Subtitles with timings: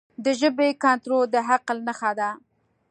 [0.23, 2.29] د ژبې کنټرول د عقل نښه ده.